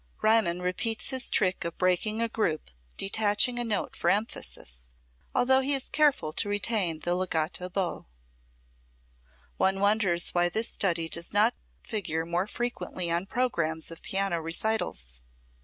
Riemann 0.23 0.63
repeats 0.63 1.11
his 1.11 1.29
trick 1.29 1.63
of 1.63 1.77
breaking 1.77 2.23
a 2.23 2.27
group, 2.27 2.71
detaching 2.97 3.59
a 3.59 3.63
note 3.63 3.95
for 3.95 4.09
emphasis; 4.09 4.91
although 5.35 5.59
he 5.61 5.75
is 5.75 5.89
careful 5.89 6.33
to 6.33 6.49
retain 6.49 7.01
the 7.01 7.13
legato 7.13 7.69
bow. 7.69 8.07
One 9.57 9.79
wonders 9.79 10.31
why 10.31 10.49
this 10.49 10.69
study 10.69 11.07
does 11.07 11.33
not 11.33 11.53
figure 11.83 12.25
more 12.25 12.47
frequently 12.47 13.11
on 13.11 13.27
programmes 13.27 13.91
of 13.91 14.01
piano 14.01 14.41
recitals. 14.41 15.21